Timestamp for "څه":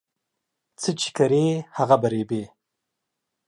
0.81-0.89